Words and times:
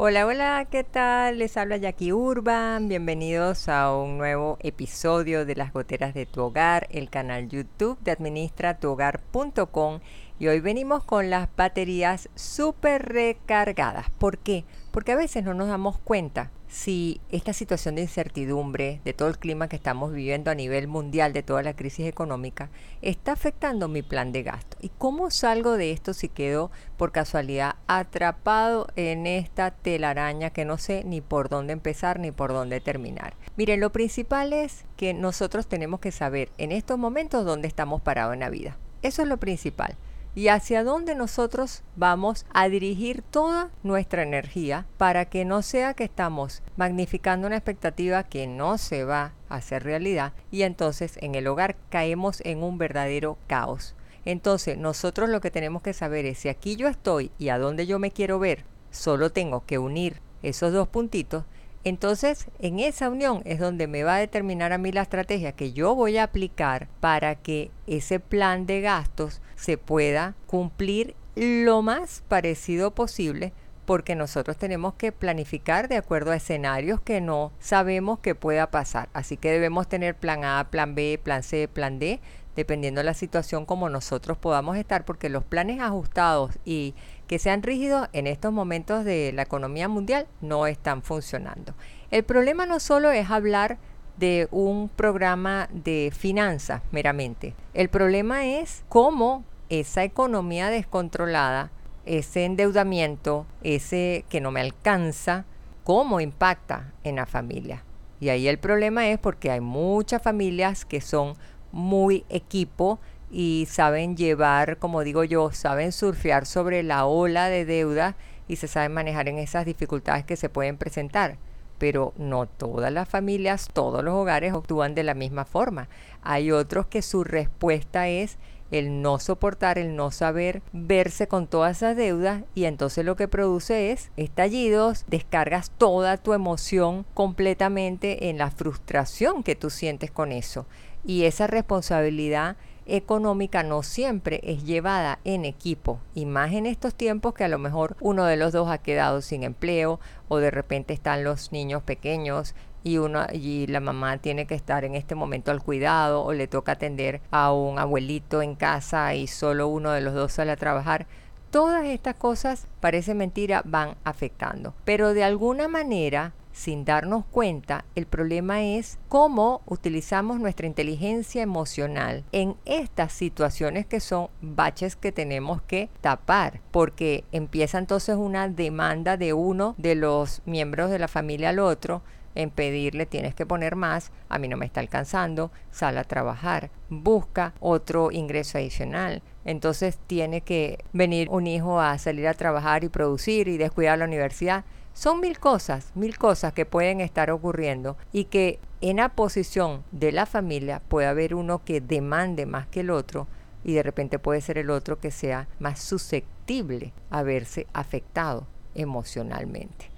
Hola, 0.00 0.26
hola, 0.26 0.68
¿qué 0.70 0.84
tal? 0.84 1.38
Les 1.38 1.56
habla 1.56 1.76
Jackie 1.76 2.12
Urban. 2.12 2.86
Bienvenidos 2.86 3.68
a 3.68 3.92
un 3.92 4.16
nuevo 4.16 4.56
episodio 4.60 5.44
de 5.44 5.56
Las 5.56 5.72
Goteras 5.72 6.14
de 6.14 6.24
tu 6.24 6.40
Hogar, 6.40 6.86
el 6.92 7.10
canal 7.10 7.48
YouTube 7.48 7.98
de 8.02 8.12
administratuhogar.com. 8.12 9.98
Y 10.38 10.46
hoy 10.46 10.60
venimos 10.60 11.02
con 11.02 11.30
las 11.30 11.48
baterías 11.56 12.28
súper 12.36 13.06
recargadas. 13.06 14.08
¿Por 14.10 14.38
qué? 14.38 14.64
Porque 14.98 15.12
a 15.12 15.16
veces 15.16 15.44
no 15.44 15.54
nos 15.54 15.68
damos 15.68 15.96
cuenta 15.96 16.50
si 16.66 17.20
esta 17.30 17.52
situación 17.52 17.94
de 17.94 18.02
incertidumbre, 18.02 19.00
de 19.04 19.12
todo 19.12 19.28
el 19.28 19.38
clima 19.38 19.68
que 19.68 19.76
estamos 19.76 20.12
viviendo 20.12 20.50
a 20.50 20.56
nivel 20.56 20.88
mundial, 20.88 21.32
de 21.32 21.44
toda 21.44 21.62
la 21.62 21.76
crisis 21.76 22.08
económica, 22.08 22.68
está 23.00 23.30
afectando 23.30 23.86
mi 23.86 24.02
plan 24.02 24.32
de 24.32 24.42
gasto. 24.42 24.76
¿Y 24.80 24.88
cómo 24.88 25.30
salgo 25.30 25.76
de 25.76 25.92
esto 25.92 26.14
si 26.14 26.28
quedo 26.28 26.72
por 26.96 27.12
casualidad 27.12 27.76
atrapado 27.86 28.88
en 28.96 29.28
esta 29.28 29.70
telaraña 29.70 30.50
que 30.50 30.64
no 30.64 30.78
sé 30.78 31.04
ni 31.04 31.20
por 31.20 31.48
dónde 31.48 31.74
empezar 31.74 32.18
ni 32.18 32.32
por 32.32 32.52
dónde 32.52 32.80
terminar? 32.80 33.34
Miren, 33.56 33.78
lo 33.78 33.92
principal 33.92 34.52
es 34.52 34.84
que 34.96 35.14
nosotros 35.14 35.68
tenemos 35.68 36.00
que 36.00 36.10
saber 36.10 36.50
en 36.58 36.72
estos 36.72 36.98
momentos 36.98 37.44
dónde 37.44 37.68
estamos 37.68 38.02
parados 38.02 38.34
en 38.34 38.40
la 38.40 38.50
vida. 38.50 38.76
Eso 39.02 39.22
es 39.22 39.28
lo 39.28 39.36
principal 39.36 39.96
y 40.38 40.46
hacia 40.50 40.84
dónde 40.84 41.16
nosotros 41.16 41.82
vamos 41.96 42.46
a 42.54 42.68
dirigir 42.68 43.22
toda 43.22 43.70
nuestra 43.82 44.22
energía 44.22 44.86
para 44.96 45.24
que 45.24 45.44
no 45.44 45.62
sea 45.62 45.94
que 45.94 46.04
estamos 46.04 46.62
magnificando 46.76 47.48
una 47.48 47.56
expectativa 47.56 48.22
que 48.22 48.46
no 48.46 48.78
se 48.78 49.02
va 49.02 49.32
a 49.48 49.56
hacer 49.56 49.82
realidad 49.82 50.34
y 50.52 50.62
entonces 50.62 51.18
en 51.22 51.34
el 51.34 51.48
hogar 51.48 51.74
caemos 51.90 52.40
en 52.44 52.62
un 52.62 52.78
verdadero 52.78 53.36
caos. 53.48 53.96
Entonces 54.24 54.78
nosotros 54.78 55.28
lo 55.28 55.40
que 55.40 55.50
tenemos 55.50 55.82
que 55.82 55.92
saber 55.92 56.24
es 56.24 56.38
si 56.38 56.48
aquí 56.48 56.76
yo 56.76 56.86
estoy 56.86 57.32
y 57.40 57.48
a 57.48 57.58
dónde 57.58 57.88
yo 57.88 57.98
me 57.98 58.12
quiero 58.12 58.38
ver, 58.38 58.64
solo 58.92 59.32
tengo 59.32 59.66
que 59.66 59.78
unir 59.78 60.20
esos 60.44 60.72
dos 60.72 60.86
puntitos 60.86 61.46
entonces, 61.88 62.46
en 62.58 62.80
esa 62.80 63.08
unión 63.08 63.42
es 63.44 63.58
donde 63.58 63.86
me 63.86 64.04
va 64.04 64.16
a 64.16 64.20
determinar 64.20 64.72
a 64.72 64.78
mí 64.78 64.92
la 64.92 65.02
estrategia 65.02 65.52
que 65.52 65.72
yo 65.72 65.94
voy 65.94 66.18
a 66.18 66.24
aplicar 66.24 66.88
para 67.00 67.34
que 67.34 67.70
ese 67.86 68.20
plan 68.20 68.66
de 68.66 68.80
gastos 68.80 69.40
se 69.56 69.78
pueda 69.78 70.34
cumplir 70.46 71.14
lo 71.34 71.82
más 71.82 72.22
parecido 72.28 72.94
posible 72.94 73.52
porque 73.88 74.14
nosotros 74.14 74.58
tenemos 74.58 74.92
que 74.94 75.12
planificar 75.12 75.88
de 75.88 75.96
acuerdo 75.96 76.32
a 76.32 76.36
escenarios 76.36 77.00
que 77.00 77.22
no 77.22 77.52
sabemos 77.58 78.18
que 78.18 78.34
pueda 78.34 78.70
pasar. 78.70 79.08
Así 79.14 79.38
que 79.38 79.50
debemos 79.50 79.88
tener 79.88 80.14
plan 80.14 80.44
A, 80.44 80.68
plan 80.70 80.94
B, 80.94 81.18
plan 81.22 81.42
C, 81.42 81.68
plan 81.68 81.98
D, 81.98 82.20
dependiendo 82.54 82.98
de 82.98 83.04
la 83.04 83.14
situación 83.14 83.64
como 83.64 83.88
nosotros 83.88 84.36
podamos 84.36 84.76
estar, 84.76 85.06
porque 85.06 85.30
los 85.30 85.42
planes 85.42 85.80
ajustados 85.80 86.58
y 86.66 86.94
que 87.28 87.38
sean 87.38 87.62
rígidos 87.62 88.08
en 88.12 88.26
estos 88.26 88.52
momentos 88.52 89.04
de 89.04 89.32
la 89.32 89.42
economía 89.42 89.86
mundial 89.86 90.26
no 90.40 90.66
están 90.66 91.02
funcionando. 91.02 91.74
El 92.10 92.24
problema 92.24 92.66
no 92.66 92.80
solo 92.80 93.10
es 93.10 93.30
hablar 93.30 93.78
de 94.16 94.48
un 94.50 94.88
programa 94.88 95.68
de 95.70 96.10
finanzas 96.16 96.82
meramente. 96.90 97.54
El 97.74 97.90
problema 97.90 98.46
es 98.46 98.82
cómo 98.88 99.44
esa 99.68 100.02
economía 100.02 100.70
descontrolada, 100.70 101.70
ese 102.06 102.46
endeudamiento, 102.46 103.46
ese 103.62 104.24
que 104.30 104.40
no 104.40 104.50
me 104.50 104.62
alcanza, 104.62 105.44
cómo 105.84 106.20
impacta 106.20 106.92
en 107.04 107.16
la 107.16 107.26
familia. 107.26 107.84
Y 108.20 108.30
ahí 108.30 108.48
el 108.48 108.58
problema 108.58 109.08
es 109.08 109.18
porque 109.18 109.50
hay 109.50 109.60
muchas 109.60 110.22
familias 110.22 110.86
que 110.86 111.02
son 111.02 111.34
muy 111.70 112.24
equipo 112.30 112.98
y 113.30 113.66
saben 113.70 114.16
llevar, 114.16 114.78
como 114.78 115.04
digo 115.04 115.24
yo, 115.24 115.52
saben 115.52 115.92
surfear 115.92 116.46
sobre 116.46 116.82
la 116.82 117.06
ola 117.06 117.48
de 117.48 117.64
deuda 117.64 118.16
y 118.48 118.56
se 118.56 118.68
saben 118.68 118.92
manejar 118.92 119.28
en 119.28 119.38
esas 119.38 119.66
dificultades 119.66 120.24
que 120.24 120.36
se 120.36 120.48
pueden 120.48 120.76
presentar. 120.76 121.36
Pero 121.78 122.12
no 122.16 122.46
todas 122.46 122.92
las 122.92 123.08
familias, 123.08 123.68
todos 123.72 124.02
los 124.02 124.14
hogares 124.14 124.52
actúan 124.52 124.94
de 124.94 125.04
la 125.04 125.14
misma 125.14 125.44
forma. 125.44 125.88
Hay 126.22 126.50
otros 126.50 126.86
que 126.86 127.02
su 127.02 127.22
respuesta 127.22 128.08
es 128.08 128.38
el 128.70 129.00
no 129.00 129.18
soportar, 129.18 129.78
el 129.78 129.96
no 129.96 130.10
saber 130.10 130.62
verse 130.72 131.26
con 131.26 131.46
todas 131.46 131.78
esas 131.78 131.96
deudas 131.96 132.42
y 132.54 132.64
entonces 132.64 133.04
lo 133.04 133.16
que 133.16 133.28
produce 133.28 133.92
es 133.92 134.10
estallidos, 134.16 135.04
descargas 135.08 135.70
toda 135.70 136.16
tu 136.16 136.34
emoción 136.34 137.06
completamente 137.14 138.28
en 138.28 138.38
la 138.38 138.50
frustración 138.50 139.42
que 139.42 139.56
tú 139.56 139.70
sientes 139.70 140.10
con 140.10 140.32
eso. 140.32 140.66
Y 141.04 141.24
esa 141.24 141.46
responsabilidad 141.46 142.56
económica 142.88 143.62
no 143.62 143.82
siempre 143.82 144.40
es 144.42 144.64
llevada 144.64 145.18
en 145.24 145.44
equipo 145.44 146.00
y 146.14 146.26
más 146.26 146.52
en 146.52 146.66
estos 146.66 146.94
tiempos 146.94 147.34
que 147.34 147.44
a 147.44 147.48
lo 147.48 147.58
mejor 147.58 147.96
uno 148.00 148.24
de 148.24 148.36
los 148.36 148.52
dos 148.52 148.68
ha 148.70 148.78
quedado 148.78 149.20
sin 149.20 149.42
empleo 149.42 150.00
o 150.28 150.38
de 150.38 150.50
repente 150.50 150.94
están 150.94 151.24
los 151.24 151.52
niños 151.52 151.82
pequeños 151.82 152.54
y 152.84 152.98
uno 152.98 153.26
y 153.32 153.66
la 153.66 153.80
mamá 153.80 154.18
tiene 154.18 154.46
que 154.46 154.54
estar 154.54 154.84
en 154.84 154.94
este 154.94 155.14
momento 155.14 155.50
al 155.50 155.62
cuidado 155.62 156.22
o 156.22 156.32
le 156.32 156.46
toca 156.46 156.72
atender 156.72 157.20
a 157.30 157.52
un 157.52 157.78
abuelito 157.78 158.42
en 158.42 158.54
casa 158.54 159.14
y 159.14 159.26
solo 159.26 159.68
uno 159.68 159.92
de 159.92 160.00
los 160.00 160.14
dos 160.14 160.32
sale 160.32 160.52
a 160.52 160.56
trabajar. 160.56 161.06
Todas 161.50 161.84
estas 161.86 162.14
cosas 162.14 162.68
parece 162.80 163.14
mentira 163.14 163.62
van 163.64 163.96
afectando. 164.04 164.74
Pero 164.84 165.14
de 165.14 165.24
alguna 165.24 165.66
manera 165.66 166.32
sin 166.58 166.84
darnos 166.84 167.24
cuenta, 167.24 167.84
el 167.94 168.06
problema 168.06 168.64
es 168.64 168.98
cómo 169.08 169.62
utilizamos 169.64 170.40
nuestra 170.40 170.66
inteligencia 170.66 171.40
emocional 171.40 172.24
en 172.32 172.56
estas 172.64 173.12
situaciones 173.12 173.86
que 173.86 174.00
son 174.00 174.26
baches 174.40 174.96
que 174.96 175.12
tenemos 175.12 175.62
que 175.62 175.88
tapar, 176.00 176.60
porque 176.72 177.22
empieza 177.30 177.78
entonces 177.78 178.16
una 178.16 178.48
demanda 178.48 179.16
de 179.16 179.34
uno 179.34 179.76
de 179.78 179.94
los 179.94 180.42
miembros 180.46 180.90
de 180.90 180.98
la 180.98 181.06
familia 181.06 181.50
al 181.50 181.60
otro 181.60 182.02
en 182.34 182.50
pedirle 182.50 183.06
tienes 183.06 183.36
que 183.36 183.46
poner 183.46 183.76
más, 183.76 184.10
a 184.28 184.38
mí 184.38 184.48
no 184.48 184.56
me 184.56 184.66
está 184.66 184.80
alcanzando, 184.80 185.52
sal 185.70 185.96
a 185.96 186.04
trabajar, 186.04 186.70
busca 186.88 187.52
otro 187.60 188.10
ingreso 188.10 188.58
adicional. 188.58 189.22
Entonces 189.44 189.98
tiene 190.06 190.40
que 190.40 190.84
venir 190.92 191.28
un 191.30 191.46
hijo 191.46 191.80
a 191.80 191.96
salir 191.98 192.28
a 192.28 192.34
trabajar 192.34 192.84
y 192.84 192.88
producir 192.88 193.48
y 193.48 193.58
descuidar 193.58 193.98
la 193.98 194.04
universidad. 194.04 194.64
Son 194.92 195.20
mil 195.20 195.38
cosas, 195.38 195.92
mil 195.94 196.18
cosas 196.18 196.52
que 196.52 196.66
pueden 196.66 197.00
estar 197.00 197.30
ocurriendo 197.30 197.96
y 198.12 198.24
que 198.24 198.58
en 198.80 198.96
la 198.96 199.10
posición 199.10 199.84
de 199.92 200.12
la 200.12 200.26
familia 200.26 200.82
puede 200.88 201.06
haber 201.06 201.34
uno 201.34 201.64
que 201.64 201.80
demande 201.80 202.46
más 202.46 202.66
que 202.66 202.80
el 202.80 202.90
otro 202.90 203.26
y 203.64 203.74
de 203.74 203.82
repente 203.82 204.18
puede 204.18 204.40
ser 204.40 204.58
el 204.58 204.70
otro 204.70 204.98
que 204.98 205.10
sea 205.10 205.48
más 205.58 205.80
susceptible 205.80 206.92
a 207.10 207.22
verse 207.22 207.66
afectado 207.72 208.46
emocionalmente. 208.74 209.90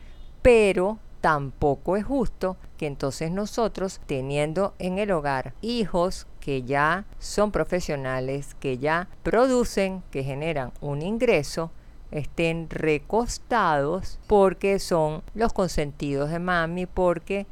Pero 0.43 0.99
tampoco 1.21 1.97
es 1.97 2.05
justo 2.05 2.57
que 2.79 2.87
entonces 2.87 3.31
nosotros, 3.31 4.01
teniendo 4.07 4.75
en 4.79 4.99
el 4.99 5.11
hogar 5.11 5.53
hijos 5.61 6.27
que 6.41 6.63
ya 6.63 7.05
son 7.19 7.53
profesionales, 7.53 8.55
que 8.59 8.79
ya 8.79 9.09
producen, 9.23 10.03
que 10.11 10.25
generan 10.25 10.73
un 10.81 11.03
ingreso, 11.03 11.71
estén 12.11 12.69
recostados 12.71 14.19
porque 14.27 14.79
son 14.79 15.23
los 15.35 15.53
consentidos 15.53 16.31
de 16.31 16.39
mami, 16.39 16.87
porque 16.87 17.47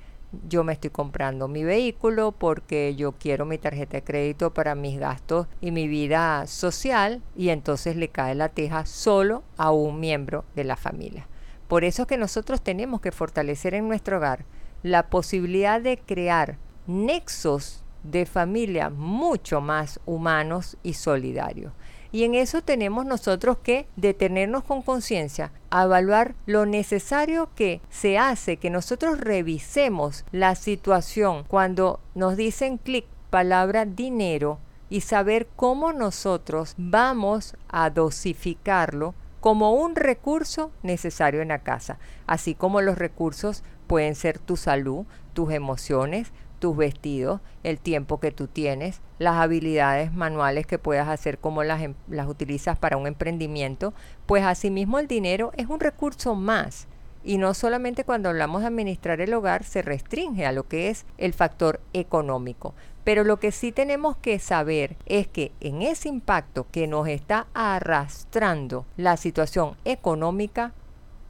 yo 0.47 0.63
me 0.65 0.75
estoy 0.75 0.91
comprando 0.91 1.49
mi 1.49 1.65
vehículo, 1.65 2.33
porque 2.33 2.95
yo 2.97 3.13
quiero 3.13 3.47
mi 3.47 3.59
tarjeta 3.59 3.97
de 3.97 4.05
crédito 4.05 4.53
para 4.53 4.75
mis 4.75 4.99
gastos 4.99 5.47
y 5.61 5.71
mi 5.71 5.89
vida 5.89 6.47
social 6.47 7.23
y 7.37 7.49
entonces 7.49 7.97
le 7.97 8.09
cae 8.09 8.35
la 8.35 8.51
teja 8.51 8.85
solo 8.85 9.43
a 9.57 9.71
un 9.71 10.01
miembro 10.01 10.45
de 10.55 10.65
la 10.65 10.77
familia. 10.77 11.27
Por 11.67 11.85
eso 11.85 12.03
es 12.03 12.09
que 12.09 12.19
nosotros 12.19 12.63
tenemos 12.63 13.01
que 13.01 13.13
fortalecer 13.13 13.75
en 13.75 13.89
nuestro 13.89 14.19
hogar 14.19 14.45
la 14.83 15.09
posibilidad 15.09 15.81
de 15.81 15.99
crear 15.99 16.59
nexos 16.87 17.85
de 18.03 18.27
familia 18.27 18.91
mucho 18.91 19.61
más 19.61 20.01
humanos 20.07 20.77
y 20.83 20.95
solidarios. 20.95 21.73
Y 22.11 22.25
en 22.25 22.35
eso 22.35 22.63
tenemos 22.63 23.05
nosotros 23.05 23.59
que 23.59 23.87
detenernos 23.97 24.65
con 24.65 24.83
conciencia, 24.83 25.53
evaluar 25.71 26.35
lo 26.47 26.65
necesario 26.65 27.51
que 27.55 27.81
se 27.91 28.19
hace, 28.19 28.57
que 28.57 28.71
nosotros 28.71 29.21
revisemos 29.21 30.25
la 30.33 30.55
situación. 30.55 31.45
Cuando 31.49 32.01
nos 32.15 32.37
dicen 32.37 32.79
clic 32.79 33.05
palabra 33.31 33.85
dinero 33.85 34.59
y 34.89 35.03
saber 35.03 35.49
cómo 35.55 35.93
nosotros 35.93 36.75
vamos 36.79 37.55
a 37.69 37.91
dosificarlo 37.91 39.15
como 39.41 39.75
un 39.75 39.95
recurso 39.95 40.73
necesario 40.83 41.43
en 41.43 41.49
la 41.49 41.61
casa, 41.61 41.99
así 42.27 42.55
como 42.55 42.81
los 42.81 42.99
recursos 42.99 43.63
pueden 43.87 44.15
ser 44.15 44.39
tu 44.39 44.57
salud, 44.57 45.07
tus 45.33 45.53
emociones, 45.53 46.33
tus 46.59 46.77
vestidos, 46.77 47.41
el 47.63 47.79
tiempo 47.79 48.21
que 48.21 48.33
tú 48.33 48.47
tienes, 48.47 49.01
las 49.19 49.37
habilidades 49.37 50.13
manuales 50.13 50.67
que 50.67 50.79
puedas 50.79 51.09
hacer, 51.09 51.39
como 51.39 51.63
las, 51.65 51.83
em, 51.83 51.95
las 52.09 52.29
utilizas 52.29 52.79
para 52.79 52.97
un 52.97 53.07
emprendimiento, 53.07 53.95
pues 54.27 54.45
asimismo 54.45 54.99
el 54.99 55.09
dinero 55.09 55.53
es 55.57 55.67
un 55.69 55.81
recurso 55.81 56.35
más. 56.35 56.87
Y 57.25 57.39
no 57.39 57.53
solamente 57.55 58.05
cuando 58.05 58.29
hablamos 58.29 58.63
de 58.63 58.69
administrar 58.69 59.21
el 59.21 59.35
hogar 59.35 59.65
se 59.65 59.83
restringe 59.83 60.47
a 60.47 60.53
lo 60.53 60.69
que 60.69 60.89
es 60.89 61.05
el 61.19 61.35
factor 61.35 61.81
económico. 61.93 62.75
Pero 63.05 63.25
lo 63.25 63.39
que 63.39 63.53
sí 63.53 63.73
tenemos 63.73 64.17
que 64.17 64.39
saber 64.39 64.97
es 65.07 65.27
que 65.27 65.53
en 65.61 65.83
ese 65.83 66.09
impacto 66.09 66.67
que 66.71 66.87
nos 66.87 67.09
está 67.09 67.47
arrastrando 67.55 68.87
la 68.97 69.17
situación 69.17 69.77
económica, 69.85 70.73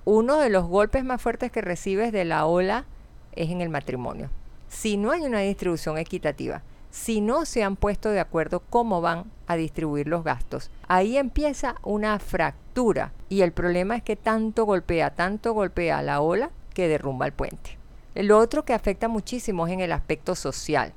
uno 0.04 0.38
de 0.38 0.50
los 0.50 0.66
golpes 0.66 1.04
más 1.04 1.22
fuertes 1.22 1.50
que 1.50 1.62
recibes 1.62 2.12
de 2.12 2.24
la 2.24 2.46
ola 2.46 2.84
es 3.32 3.50
en 3.50 3.60
el 3.60 3.68
matrimonio 3.68 4.30
si 4.68 4.96
no 4.96 5.10
hay 5.12 5.22
una 5.22 5.40
distribución 5.40 5.98
equitativa, 5.98 6.62
si 6.90 7.20
no 7.20 7.44
se 7.44 7.62
han 7.62 7.76
puesto 7.76 8.10
de 8.10 8.20
acuerdo 8.20 8.60
cómo 8.70 9.00
van 9.00 9.30
a 9.46 9.56
distribuir 9.56 10.08
los 10.08 10.24
gastos, 10.24 10.70
ahí 10.88 11.16
empieza 11.16 11.76
una 11.82 12.18
fractura 12.18 13.12
y 13.28 13.42
el 13.42 13.52
problema 13.52 13.96
es 13.96 14.02
que 14.02 14.16
tanto 14.16 14.64
golpea, 14.64 15.14
tanto 15.14 15.52
golpea 15.52 16.02
la 16.02 16.20
ola 16.20 16.50
que 16.74 16.88
derrumba 16.88 17.26
el 17.26 17.32
puente. 17.32 17.78
Lo 18.14 18.38
otro 18.38 18.64
que 18.64 18.74
afecta 18.74 19.08
muchísimo 19.08 19.66
es 19.66 19.72
en 19.72 19.80
el 19.80 19.92
aspecto 19.92 20.34
social, 20.34 20.92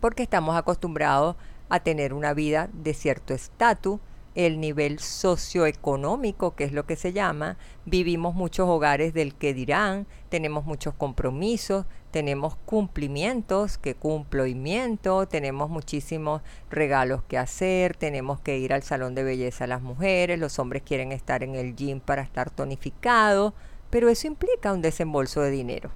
porque 0.00 0.22
estamos 0.22 0.56
acostumbrados 0.56 1.36
a 1.68 1.80
tener 1.80 2.12
una 2.12 2.34
vida 2.34 2.68
de 2.72 2.92
cierto 2.92 3.34
estatus, 3.34 4.00
el 4.34 4.60
nivel 4.60 4.98
socioeconómico, 4.98 6.54
que 6.54 6.64
es 6.64 6.72
lo 6.72 6.86
que 6.86 6.96
se 6.96 7.12
llama, 7.12 7.56
vivimos 7.84 8.34
muchos 8.34 8.68
hogares 8.68 9.14
del 9.14 9.34
que 9.34 9.54
dirán, 9.54 10.06
tenemos 10.28 10.64
muchos 10.64 10.94
compromisos, 10.94 11.86
tenemos 12.12 12.54
cumplimientos, 12.66 13.78
que 13.78 13.94
cumplo 13.94 14.46
y 14.46 14.54
miento, 14.54 15.26
tenemos 15.26 15.70
muchísimos 15.70 16.42
regalos 16.70 17.22
que 17.24 17.38
hacer, 17.38 17.96
tenemos 17.96 18.38
que 18.38 18.58
ir 18.58 18.72
al 18.72 18.82
salón 18.82 19.14
de 19.16 19.24
belleza 19.24 19.66
las 19.66 19.82
mujeres, 19.82 20.38
los 20.38 20.58
hombres 20.58 20.82
quieren 20.82 21.10
estar 21.10 21.42
en 21.42 21.56
el 21.56 21.74
gym 21.74 22.00
para 22.00 22.22
estar 22.22 22.50
tonificados, 22.50 23.54
pero 23.90 24.08
eso 24.10 24.26
implica 24.26 24.72
un 24.72 24.82
desembolso 24.82 25.40
de 25.40 25.50
dinero. 25.50 25.90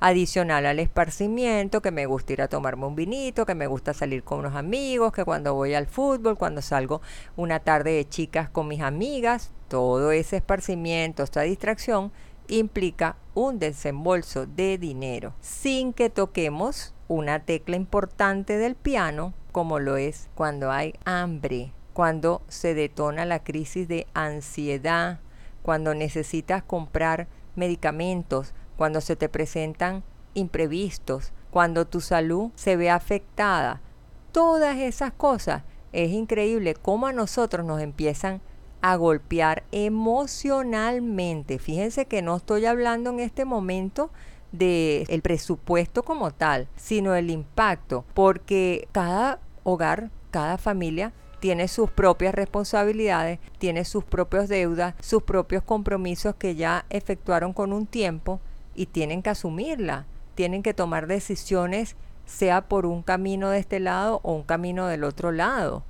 Adicional 0.00 0.66
al 0.66 0.78
esparcimiento, 0.78 1.82
que 1.82 1.90
me 1.90 2.06
gusta 2.06 2.32
ir 2.34 2.42
a 2.42 2.48
tomarme 2.48 2.86
un 2.86 2.94
vinito, 2.94 3.44
que 3.44 3.54
me 3.54 3.66
gusta 3.66 3.94
salir 3.94 4.22
con 4.22 4.40
unos 4.40 4.54
amigos, 4.54 5.12
que 5.12 5.24
cuando 5.24 5.54
voy 5.54 5.74
al 5.74 5.86
fútbol, 5.86 6.38
cuando 6.38 6.62
salgo 6.62 7.00
una 7.36 7.60
tarde 7.60 7.92
de 7.92 8.08
chicas 8.08 8.48
con 8.48 8.68
mis 8.68 8.80
amigas, 8.80 9.50
todo 9.68 10.12
ese 10.12 10.36
esparcimiento, 10.36 11.22
esta 11.22 11.42
distracción, 11.42 12.12
implica 12.48 13.16
un 13.34 13.58
desembolso 13.58 14.46
de 14.46 14.78
dinero, 14.78 15.34
sin 15.40 15.92
que 15.92 16.10
toquemos 16.10 16.94
una 17.06 17.44
tecla 17.44 17.76
importante 17.76 18.58
del 18.58 18.74
piano, 18.74 19.34
como 19.52 19.78
lo 19.78 19.96
es 19.96 20.28
cuando 20.34 20.70
hay 20.70 20.94
hambre, 21.04 21.72
cuando 21.92 22.42
se 22.48 22.74
detona 22.74 23.24
la 23.24 23.42
crisis 23.42 23.88
de 23.88 24.06
ansiedad, 24.14 25.20
cuando 25.62 25.94
necesitas 25.94 26.62
comprar 26.62 27.28
medicamentos 27.54 28.54
cuando 28.78 29.00
se 29.00 29.16
te 29.16 29.28
presentan 29.28 30.04
imprevistos, 30.34 31.32
cuando 31.50 31.86
tu 31.86 32.00
salud 32.00 32.52
se 32.54 32.76
ve 32.76 32.90
afectada. 32.90 33.80
Todas 34.30 34.78
esas 34.78 35.12
cosas 35.12 35.64
es 35.92 36.12
increíble 36.12 36.74
cómo 36.74 37.08
a 37.08 37.12
nosotros 37.12 37.66
nos 37.66 37.82
empiezan 37.82 38.40
a 38.80 38.96
golpear 38.96 39.64
emocionalmente. 39.72 41.58
Fíjense 41.58 42.06
que 42.06 42.22
no 42.22 42.36
estoy 42.36 42.66
hablando 42.66 43.10
en 43.10 43.20
este 43.20 43.44
momento 43.44 44.10
de 44.52 45.04
el 45.08 45.22
presupuesto 45.22 46.02
como 46.02 46.30
tal, 46.30 46.68
sino 46.76 47.14
el 47.14 47.30
impacto, 47.30 48.04
porque 48.14 48.88
cada 48.92 49.40
hogar, 49.62 50.10
cada 50.30 50.58
familia 50.58 51.12
tiene 51.40 51.68
sus 51.68 51.90
propias 51.90 52.34
responsabilidades, 52.34 53.38
tiene 53.58 53.84
sus 53.84 54.04
propios 54.04 54.48
deudas, 54.48 54.94
sus 55.00 55.22
propios 55.22 55.62
compromisos 55.62 56.34
que 56.34 56.54
ya 56.54 56.86
efectuaron 56.90 57.52
con 57.52 57.72
un 57.72 57.86
tiempo 57.86 58.40
y 58.74 58.86
tienen 58.86 59.22
que 59.22 59.30
asumirla, 59.30 60.06
tienen 60.34 60.62
que 60.62 60.74
tomar 60.74 61.06
decisiones 61.06 61.96
sea 62.28 62.68
por 62.68 62.86
un 62.86 63.02
camino 63.02 63.48
de 63.48 63.58
este 63.58 63.80
lado 63.80 64.20
o 64.22 64.34
un 64.34 64.42
camino 64.42 64.86
del 64.86 65.04
otro 65.04 65.32
lado. 65.32 65.82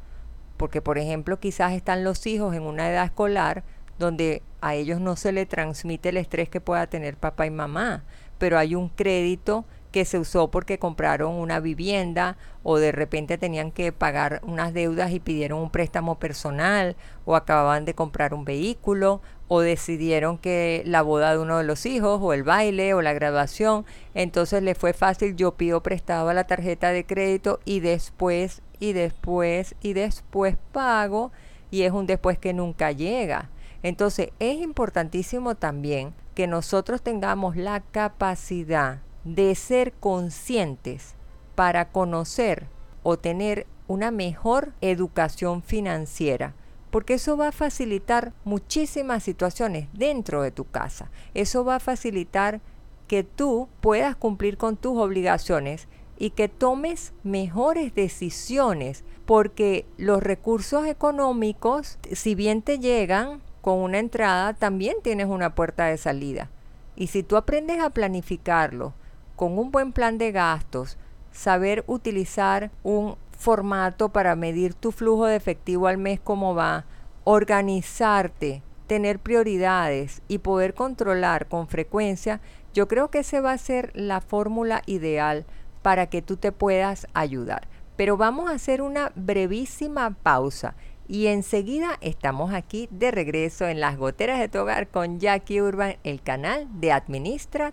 Porque, 0.59 0.83
por 0.83 0.99
ejemplo, 0.99 1.41
quizás 1.41 1.73
están 1.73 2.05
los 2.05 2.27
hijos 2.27 2.55
en 2.55 2.65
una 2.65 2.91
edad 2.91 3.07
escolar 3.07 3.65
donde 3.99 4.43
a 4.61 4.75
ellos 4.75 5.01
no 5.01 5.17
se 5.17 5.33
le 5.33 5.47
transmite 5.47 6.11
el 6.11 6.19
estrés 6.19 6.49
que 6.51 6.61
pueda 6.61 6.87
tener 6.87 7.17
papá 7.17 7.47
y 7.47 7.51
mamá, 7.51 8.05
pero 8.39 8.59
hay 8.59 8.75
un 8.75 8.89
crédito 8.91 9.65
que 9.93 10.05
se 10.05 10.19
usó 10.19 10.51
porque 10.51 10.79
compraron 10.79 11.35
una 11.35 11.61
vivienda 11.61 12.37
o 12.63 12.79
de 12.79 12.93
repente 12.93 13.39
tenían 13.39 13.73
que 13.73 13.91
pagar 13.91 14.41
unas 14.45 14.75
deudas 14.75 15.13
y 15.13 15.21
pidieron 15.21 15.61
un 15.61 15.71
préstamo 15.71 16.19
personal 16.19 16.95
o 17.25 17.37
acababan 17.37 17.85
de 17.85 17.95
comprar 17.95 18.35
un 18.35 18.45
vehículo 18.45 19.23
o 19.49 19.61
decidieron 19.61 20.37
que 20.37 20.83
la 20.85 21.01
boda 21.01 21.33
de 21.33 21.39
uno 21.39 21.57
de 21.57 21.65
los 21.65 21.87
hijos 21.87 22.21
o 22.23 22.35
el 22.35 22.43
baile 22.43 22.93
o 22.93 23.01
la 23.01 23.15
graduación, 23.15 23.87
entonces 24.15 24.63
le 24.63 24.75
fue 24.75 24.93
fácil, 24.93 25.37
yo 25.37 25.53
pido 25.53 25.83
prestado 25.83 26.29
a 26.29 26.35
la 26.35 26.47
tarjeta 26.47 26.91
de 26.91 27.07
crédito 27.07 27.61
y 27.65 27.81
después 27.81 28.63
y 28.81 28.93
después 28.93 29.75
y 29.83 29.93
después 29.93 30.57
pago 30.73 31.33
y 31.71 31.83
es 31.83 31.93
un 31.93 32.07
después 32.07 32.39
que 32.39 32.53
nunca 32.53 32.93
llega. 32.93 33.51
Entonces 33.83 34.31
es 34.39 34.59
importantísimo 34.61 35.55
también 35.55 36.15
que 36.35 36.47
nosotros 36.47 37.03
tengamos 37.03 37.57
la 37.57 37.81
capacidad 37.81 39.01
de 39.25 39.55
ser 39.55 39.93
conscientes 39.93 41.15
para 41.55 41.91
conocer 41.91 42.67
o 43.03 43.19
tener 43.19 43.67
una 43.89 44.11
mejor 44.11 44.73
educación 44.81 45.63
financiera, 45.63 46.55
porque 46.91 47.15
eso 47.15 47.37
va 47.37 47.49
a 47.49 47.53
facilitar 47.53 48.33
muchísimas 48.45 49.23
situaciones 49.23 49.89
dentro 49.93 50.43
de 50.43 50.51
tu 50.51 50.65
casa. 50.65 51.11
Eso 51.35 51.65
va 51.65 51.77
a 51.77 51.81
facilitar 51.81 52.61
que 53.09 53.25
tú 53.25 53.69
puedas 53.81 54.15
cumplir 54.15 54.59
con 54.59 54.77
tus 54.77 54.97
obligaciones 54.99 55.89
y 56.19 56.31
que 56.31 56.49
tomes 56.49 57.13
mejores 57.23 57.95
decisiones, 57.95 59.05
porque 59.25 59.87
los 59.97 60.23
recursos 60.23 60.87
económicos, 60.87 61.99
si 62.13 62.35
bien 62.35 62.63
te 62.63 62.79
llegan 62.79 63.41
con 63.63 63.79
una 63.79 63.99
entrada, 63.99 64.55
también 64.55 64.97
tienes 65.03 65.27
una 65.27 65.55
puerta 65.55 65.87
de 65.87 65.97
salida. 65.97 66.51
Y 66.97 67.07
si 67.07 67.23
tú 67.23 67.37
aprendes 67.37 67.81
a 67.81 67.91
planificarlo, 67.91 68.95
con 69.37 69.57
un 69.57 69.71
buen 69.71 69.93
plan 69.93 70.19
de 70.19 70.33
gastos, 70.33 70.99
saber 71.31 71.85
utilizar 71.87 72.73
un 72.83 73.17
formato 73.31 74.09
para 74.09 74.35
medir 74.35 74.75
tu 74.75 74.91
flujo 74.91 75.27
de 75.27 75.37
efectivo 75.37 75.87
al 75.87 75.99
mes 75.99 76.19
cómo 76.19 76.57
va, 76.57 76.87
organizarte, 77.23 78.63
tener 78.89 79.21
prioridades 79.21 80.23
y 80.27 80.39
poder 80.39 80.75
controlar 80.75 81.47
con 81.47 81.69
frecuencia, 81.69 82.41
yo 82.75 82.89
creo 82.89 83.11
que 83.11 83.21
esa 83.21 83.41
va 83.41 83.53
a 83.53 83.59
ser 83.59 83.93
la 83.95 84.21
fórmula 84.21 84.83
ideal 84.87 85.47
para 85.83 86.07
que 86.07 86.23
tú 86.23 86.37
te 86.37 86.53
puedas 86.53 87.07
ayudar. 87.15 87.69
Pero 87.97 88.17
vamos 88.17 88.51
a 88.51 88.55
hacer 88.55 88.83
una 88.83 89.13
brevísima 89.15 90.11
pausa 90.11 90.75
y 91.09 91.27
enseguida 91.29 91.97
estamos 92.03 92.53
aquí 92.53 92.89
de 92.91 93.11
regreso 93.11 93.67
en 93.67 93.81
las 93.81 93.97
goteras 93.97 94.39
de 94.39 94.49
tu 94.49 94.59
hogar 94.59 94.89
con 94.89 95.19
Jackie 95.19 95.63
Urban, 95.63 95.97
el 96.05 96.21
canal 96.21 96.69
de 96.81 96.93
Administra 96.93 97.73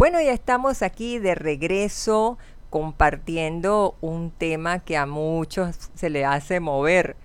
Bueno, 0.00 0.18
ya 0.18 0.32
estamos 0.32 0.80
aquí 0.80 1.18
de 1.18 1.34
regreso 1.34 2.38
compartiendo 2.70 3.98
un 4.00 4.30
tema 4.30 4.78
que 4.78 4.96
a 4.96 5.04
muchos 5.04 5.90
se 5.94 6.08
le 6.08 6.24
hace 6.24 6.58
mover 6.58 7.16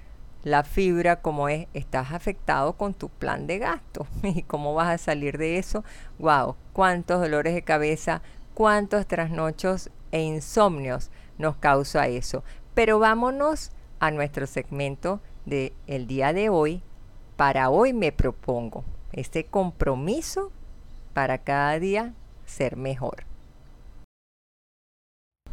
la 0.44 0.66
fibra 0.66 1.22
como 1.22 1.48
es, 1.48 1.70
estás 1.74 2.12
afectado 2.12 2.74
con 2.74 2.94
tu 2.94 3.08
plan 3.08 3.48
de 3.48 3.60
gasto. 3.60 4.08
¿Y 4.24 4.44
cómo 4.44 4.74
vas 4.74 4.90
a 4.90 4.98
salir 4.98 5.38
de 5.38 5.58
eso? 5.58 5.86
¡Wow! 6.20 6.58
¿Cuántos 6.74 7.22
dolores 7.22 7.54
de 7.56 7.62
cabeza, 7.62 8.22
cuántos 8.54 9.08
trasnochos 9.08 9.90
e 10.12 10.20
insomnios 10.24 11.12
nos 11.38 11.56
causa 11.56 12.10
eso? 12.10 12.44
Pero 12.74 13.00
vámonos 13.00 13.72
a 14.02 14.12
nuestro 14.12 14.48
segmento 14.48 15.22
del 15.46 15.72
el 15.88 16.08
día 16.08 16.34
de 16.34 16.50
hoy. 16.50 16.84
Para 17.38 17.70
hoy 17.70 17.94
me 17.94 18.12
propongo 18.12 18.84
este 19.14 19.46
compromiso 19.46 20.52
para 21.14 21.38
cada 21.38 21.80
día 21.80 22.14
ser 22.46 22.78
mejor. 22.78 23.26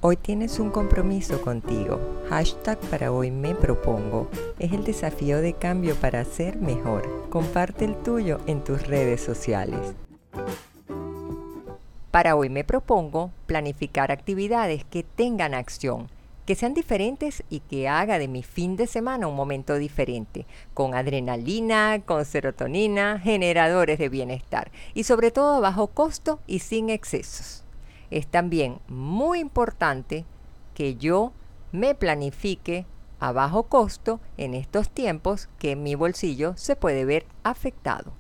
Hoy 0.05 0.17
tienes 0.17 0.59
un 0.59 0.71
compromiso 0.71 1.41
contigo. 1.43 2.01
Hashtag 2.29 2.77
para 2.91 3.13
hoy 3.13 3.31
me 3.31 3.55
propongo. 3.55 4.29
Es 4.59 4.73
el 4.73 4.83
desafío 4.83 5.41
de 5.41 5.53
cambio 5.53 5.95
para 5.95 6.25
ser 6.25 6.57
mejor. 6.57 7.29
Comparte 7.31 7.85
el 7.85 7.95
tuyo 8.03 8.41
en 8.47 8.65
tus 8.65 8.85
redes 8.87 9.21
sociales. 9.21 9.95
Para 12.11 12.35
hoy 12.35 12.51
me 12.51 12.65
propongo 12.65 13.31
planificar 13.47 14.11
actividades 14.11 14.85
que 14.85 15.03
tengan 15.03 15.55
acción, 15.55 16.09
que 16.53 16.57
sean 16.57 16.75
diferentes 16.75 17.45
y 17.49 17.61
que 17.61 17.89
haga 17.89 18.19
de 18.19 18.29
mi 18.29 18.43
fin 18.43 18.77
de 18.77 18.87
semana 18.87 19.27
un 19.27 19.35
momento 19.35 19.77
diferente, 19.77 20.45
con 20.75 20.95
adrenalina, 20.95 22.03
con 22.05 22.27
serotonina, 22.27 23.19
generadores 23.19 23.99
de 23.99 24.11
bienestar 24.11 24.71
y 24.93 25.05
sobre 25.05 25.31
todo 25.31 25.55
a 25.55 25.61
bajo 25.61 25.87
costo 25.87 26.41
y 26.47 26.59
sin 26.59 26.91
excesos 26.91 27.65
es 28.11 28.27
también 28.27 28.81
muy 28.87 29.39
importante 29.39 30.27
que 30.75 30.97
yo 30.97 31.33
me 31.73 31.95
planifique 31.95 32.85
a 33.19 33.33
bajo 33.33 33.63
costo 33.63 34.21
en 34.37 34.53
estos 34.53 34.91
tiempos 34.91 35.49
que 35.59 35.75
mi 35.75 35.95
bolsillo 35.95 36.53
se 36.59 36.77
puede 36.77 37.07
ver 37.07 37.25
afectado. 37.45 38.13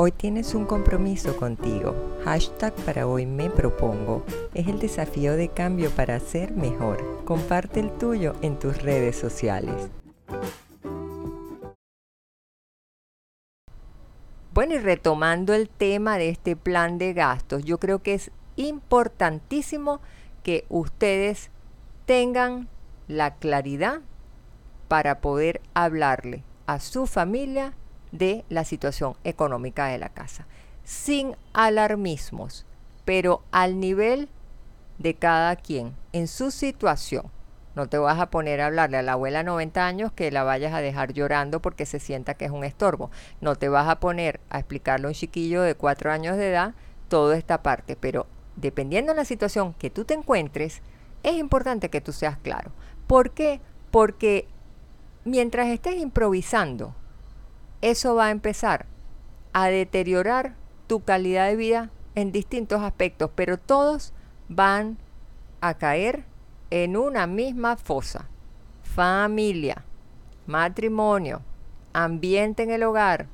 Hoy 0.00 0.12
tienes 0.12 0.54
un 0.54 0.64
compromiso 0.64 1.36
contigo. 1.36 1.92
Hashtag 2.24 2.72
para 2.84 3.08
hoy 3.08 3.26
me 3.26 3.50
propongo. 3.50 4.24
Es 4.54 4.68
el 4.68 4.78
desafío 4.78 5.34
de 5.34 5.48
cambio 5.48 5.90
para 5.90 6.20
ser 6.20 6.52
mejor. 6.52 7.24
Comparte 7.24 7.80
el 7.80 7.90
tuyo 7.90 8.36
en 8.40 8.60
tus 8.60 8.80
redes 8.80 9.16
sociales. 9.16 9.90
Bueno, 14.54 14.76
y 14.76 14.78
retomando 14.78 15.52
el 15.52 15.68
tema 15.68 16.16
de 16.16 16.28
este 16.28 16.54
plan 16.54 16.98
de 16.98 17.12
gastos, 17.12 17.64
yo 17.64 17.78
creo 17.78 18.00
que 18.00 18.14
es 18.14 18.30
importantísimo 18.54 20.00
que 20.44 20.64
ustedes 20.68 21.50
tengan 22.06 22.68
la 23.08 23.34
claridad 23.34 24.02
para 24.86 25.20
poder 25.20 25.60
hablarle 25.74 26.44
a 26.66 26.78
su 26.78 27.08
familia 27.08 27.74
de 28.12 28.44
la 28.48 28.64
situación 28.64 29.14
económica 29.24 29.86
de 29.86 29.98
la 29.98 30.08
casa, 30.08 30.46
sin 30.84 31.36
alarmismos, 31.52 32.66
pero 33.04 33.42
al 33.50 33.80
nivel 33.80 34.28
de 34.98 35.14
cada 35.14 35.56
quien, 35.56 35.94
en 36.12 36.28
su 36.28 36.50
situación. 36.50 37.30
No 37.74 37.88
te 37.88 37.98
vas 37.98 38.18
a 38.18 38.30
poner 38.30 38.60
a 38.60 38.66
hablarle 38.66 38.96
a 38.96 39.02
la 39.02 39.12
abuela 39.12 39.38
de 39.38 39.44
90 39.44 39.86
años 39.86 40.12
que 40.12 40.32
la 40.32 40.42
vayas 40.42 40.74
a 40.74 40.80
dejar 40.80 41.12
llorando 41.12 41.62
porque 41.62 41.86
se 41.86 42.00
sienta 42.00 42.34
que 42.34 42.44
es 42.44 42.50
un 42.50 42.64
estorbo. 42.64 43.12
No 43.40 43.54
te 43.54 43.68
vas 43.68 43.88
a 43.88 44.00
poner 44.00 44.40
a 44.50 44.58
explicarle 44.58 45.06
a 45.06 45.10
un 45.10 45.14
chiquillo 45.14 45.62
de 45.62 45.76
4 45.76 46.10
años 46.10 46.36
de 46.36 46.50
edad 46.50 46.74
toda 47.08 47.36
esta 47.36 47.62
parte, 47.62 47.94
pero 47.94 48.26
dependiendo 48.56 49.12
de 49.12 49.18
la 49.18 49.24
situación 49.24 49.74
que 49.74 49.90
tú 49.90 50.04
te 50.04 50.14
encuentres, 50.14 50.82
es 51.22 51.34
importante 51.34 51.88
que 51.88 52.00
tú 52.00 52.12
seas 52.12 52.36
claro. 52.38 52.72
¿Por 53.06 53.30
qué? 53.30 53.60
Porque 53.92 54.48
mientras 55.24 55.68
estés 55.68 55.96
improvisando, 55.96 56.94
eso 57.80 58.14
va 58.14 58.26
a 58.26 58.30
empezar 58.30 58.86
a 59.52 59.66
deteriorar 59.68 60.54
tu 60.86 61.00
calidad 61.00 61.48
de 61.48 61.56
vida 61.56 61.90
en 62.14 62.32
distintos 62.32 62.82
aspectos, 62.82 63.30
pero 63.34 63.58
todos 63.58 64.12
van 64.48 64.98
a 65.60 65.74
caer 65.74 66.24
en 66.70 66.96
una 66.96 67.26
misma 67.26 67.76
fosa. 67.76 68.28
Familia, 68.82 69.84
matrimonio, 70.46 71.42
ambiente 71.92 72.62
en 72.62 72.70
el 72.70 72.82
hogar, 72.82 73.26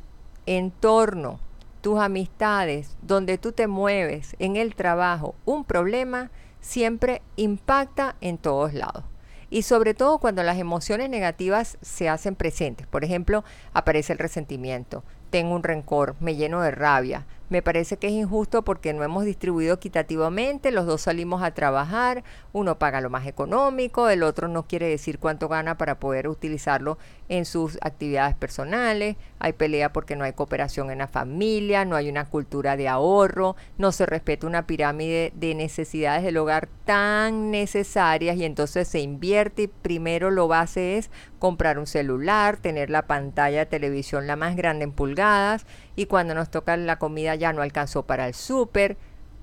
entorno, 0.46 1.40
tus 1.80 1.98
amistades, 1.98 2.96
donde 3.02 3.38
tú 3.38 3.52
te 3.52 3.66
mueves, 3.66 4.36
en 4.38 4.56
el 4.56 4.74
trabajo, 4.74 5.34
un 5.44 5.64
problema 5.64 6.30
siempre 6.60 7.22
impacta 7.36 8.16
en 8.20 8.38
todos 8.38 8.74
lados. 8.74 9.04
Y 9.54 9.62
sobre 9.62 9.94
todo 9.94 10.18
cuando 10.18 10.42
las 10.42 10.58
emociones 10.58 11.08
negativas 11.08 11.78
se 11.80 12.08
hacen 12.08 12.34
presentes. 12.34 12.88
Por 12.88 13.04
ejemplo, 13.04 13.44
aparece 13.72 14.12
el 14.12 14.18
resentimiento, 14.18 15.04
tengo 15.30 15.54
un 15.54 15.62
rencor, 15.62 16.16
me 16.18 16.34
lleno 16.34 16.60
de 16.60 16.72
rabia, 16.72 17.24
me 17.48 17.62
parece 17.62 17.96
que 17.96 18.06
es 18.06 18.12
injusto 18.12 18.62
porque 18.62 18.92
no 18.92 19.04
hemos 19.04 19.24
distribuido 19.24 19.74
equitativamente, 19.74 20.70
los 20.70 20.86
dos 20.86 21.02
salimos 21.02 21.42
a 21.42 21.52
trabajar, 21.52 22.24
uno 22.52 22.78
paga 22.78 23.00
lo 23.00 23.10
más 23.10 23.26
económico, 23.26 24.08
el 24.08 24.22
otro 24.22 24.48
no 24.48 24.66
quiere 24.66 24.88
decir 24.88 25.18
cuánto 25.18 25.48
gana 25.48 25.76
para 25.76 25.98
poder 25.98 26.28
utilizarlo 26.28 26.98
en 27.28 27.44
sus 27.44 27.78
actividades 27.82 28.34
personales, 28.34 29.16
hay 29.38 29.52
pelea 29.52 29.92
porque 29.92 30.16
no 30.16 30.24
hay 30.24 30.32
cooperación 30.32 30.90
en 30.90 30.98
la 30.98 31.08
familia, 31.08 31.84
no 31.84 31.96
hay 31.96 32.08
una 32.08 32.28
cultura 32.28 32.76
de 32.76 32.88
ahorro, 32.88 33.56
no 33.78 33.92
se 33.92 34.06
respeta 34.06 34.46
una 34.46 34.66
pirámide 34.66 35.32
de 35.34 35.54
necesidades 35.54 36.24
del 36.24 36.36
hogar 36.36 36.68
tan 36.84 37.50
necesarias 37.50 38.36
y 38.36 38.44
entonces 38.44 38.88
se 38.88 39.00
invierte 39.00 39.62
y 39.62 39.68
primero 39.68 40.30
lo 40.30 40.48
base 40.48 40.98
es 40.98 41.10
comprar 41.38 41.78
un 41.78 41.86
celular, 41.86 42.56
tener 42.56 42.90
la 42.90 43.06
pantalla 43.06 43.60
de 43.60 43.66
televisión 43.66 44.26
la 44.26 44.36
más 44.36 44.56
grande 44.56 44.84
en 44.84 44.92
pulgadas 44.92 45.66
y 45.96 46.06
cuando 46.06 46.34
nos 46.34 46.50
toca 46.50 46.76
la 46.76 46.98
comida 46.98 47.34
ya 47.34 47.52
no 47.52 47.62
alcanzó 47.62 48.04
para 48.04 48.26
el 48.26 48.34
súper 48.34 48.96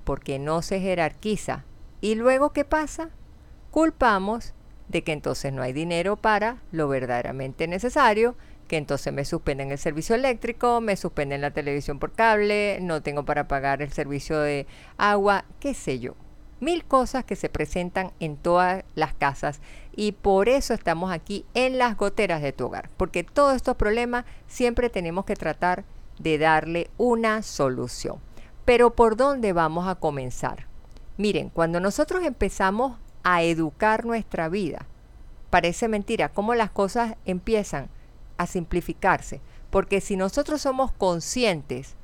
porque 0.04 0.38
no 0.38 0.62
se 0.62 0.80
jerarquiza. 0.80 1.64
¿Y 2.00 2.14
luego 2.16 2.52
qué 2.52 2.64
pasa? 2.64 3.10
Culpamos 3.70 4.54
de 4.88 5.02
que 5.04 5.12
entonces 5.12 5.52
no 5.52 5.62
hay 5.62 5.72
dinero 5.72 6.16
para 6.16 6.58
lo 6.70 6.88
verdaderamente 6.88 7.66
necesario, 7.68 8.36
que 8.68 8.76
entonces 8.76 9.12
me 9.12 9.24
suspenden 9.24 9.70
el 9.70 9.78
servicio 9.78 10.14
eléctrico, 10.14 10.80
me 10.80 10.96
suspenden 10.96 11.40
la 11.40 11.52
televisión 11.52 11.98
por 11.98 12.12
cable, 12.12 12.78
no 12.80 13.02
tengo 13.02 13.24
para 13.24 13.48
pagar 13.48 13.82
el 13.82 13.92
servicio 13.92 14.40
de 14.40 14.66
agua, 14.98 15.44
qué 15.60 15.74
sé 15.74 15.98
yo. 15.98 16.14
Mil 16.60 16.84
cosas 16.84 17.24
que 17.24 17.34
se 17.34 17.48
presentan 17.48 18.12
en 18.20 18.36
todas 18.36 18.84
las 18.94 19.14
casas 19.14 19.60
y 19.96 20.12
por 20.12 20.48
eso 20.48 20.74
estamos 20.74 21.10
aquí 21.10 21.44
en 21.54 21.76
las 21.76 21.96
goteras 21.96 22.40
de 22.40 22.52
tu 22.52 22.66
hogar, 22.66 22.88
porque 22.96 23.24
todos 23.24 23.56
estos 23.56 23.76
problemas 23.76 24.24
siempre 24.46 24.88
tenemos 24.88 25.24
que 25.24 25.34
tratar 25.34 25.84
de 26.22 26.38
darle 26.38 26.90
una 26.98 27.42
solución. 27.42 28.16
Pero 28.64 28.94
¿por 28.94 29.16
dónde 29.16 29.52
vamos 29.52 29.88
a 29.88 29.96
comenzar? 29.96 30.66
Miren, 31.16 31.50
cuando 31.50 31.80
nosotros 31.80 32.24
empezamos 32.24 32.98
a 33.24 33.42
educar 33.42 34.04
nuestra 34.04 34.48
vida, 34.48 34.86
parece 35.50 35.88
mentira 35.88 36.30
cómo 36.30 36.54
las 36.54 36.70
cosas 36.70 37.16
empiezan 37.24 37.88
a 38.38 38.46
simplificarse, 38.46 39.40
porque 39.70 40.00
si 40.00 40.16
nosotros 40.16 40.62
somos 40.62 40.92
conscientes, 40.92 41.96